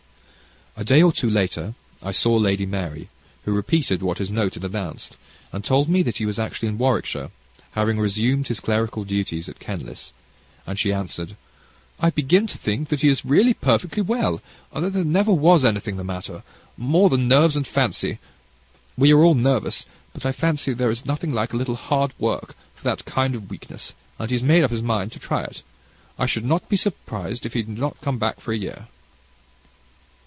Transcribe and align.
A 0.77 0.85
day 0.85 1.03
or 1.03 1.11
two 1.11 1.29
later 1.29 1.73
I 2.01 2.13
saw 2.13 2.33
Lady 2.37 2.65
Mary, 2.65 3.09
who 3.43 3.51
repeated 3.51 4.01
what 4.01 4.19
his 4.19 4.31
note 4.31 4.53
had 4.53 4.63
announced, 4.63 5.17
and 5.51 5.65
told 5.65 5.89
me 5.89 6.01
that 6.03 6.17
he 6.17 6.25
was 6.25 6.39
actually 6.39 6.69
in 6.69 6.77
Warwickshire, 6.77 7.29
having 7.73 7.99
resumed 7.99 8.47
his 8.47 8.61
clerical 8.61 9.03
duties 9.03 9.49
at 9.49 9.59
Kenlis; 9.59 10.13
and 10.65 10.79
she 10.79 10.93
added, 10.93 11.35
"I 11.99 12.09
begin 12.09 12.47
to 12.47 12.57
think 12.57 12.87
that 12.87 13.01
he 13.01 13.09
is 13.09 13.25
really 13.25 13.53
perfectly 13.53 14.01
well, 14.01 14.41
and 14.71 14.85
that 14.85 14.93
there 14.93 15.03
never 15.03 15.33
was 15.33 15.65
anything 15.65 15.97
the 15.97 16.05
matter, 16.05 16.41
more 16.77 17.09
than 17.09 17.27
nerves 17.27 17.57
and 17.57 17.67
fancy; 17.67 18.19
we 18.97 19.11
are 19.11 19.19
all 19.25 19.35
nervous, 19.35 19.85
but 20.13 20.25
I 20.25 20.31
fancy 20.31 20.71
there 20.73 20.89
is 20.89 21.05
nothing 21.05 21.33
like 21.33 21.51
a 21.51 21.57
little 21.57 21.75
hard 21.75 22.13
work 22.17 22.55
for 22.75 22.83
that 22.85 23.03
kind 23.03 23.35
of 23.35 23.49
weakness, 23.49 23.93
and 24.17 24.29
he 24.31 24.35
has 24.37 24.41
made 24.43 24.63
up 24.63 24.71
his 24.71 24.81
mind 24.81 25.11
to 25.11 25.19
try 25.19 25.43
it. 25.43 25.63
I 26.17 26.25
should 26.27 26.45
not 26.45 26.69
be 26.69 26.77
surprised 26.77 27.45
if 27.45 27.53
he 27.55 27.61
did 27.63 27.77
not 27.77 27.99
come 28.01 28.17
back 28.17 28.39
for 28.39 28.53
a 28.53 28.57
year." 28.57 28.87